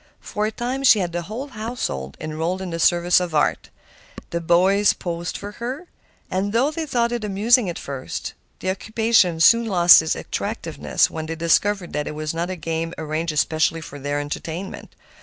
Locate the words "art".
3.35-3.69